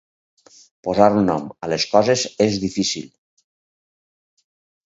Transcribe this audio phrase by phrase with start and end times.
[0.87, 3.07] Posar nom a les coses és difícil.